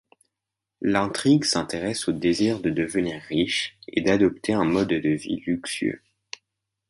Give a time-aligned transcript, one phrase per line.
[0.81, 6.01] L'intrigue s'intéresse au désir de devenir riche et d'adopter un mode de vie luxueux.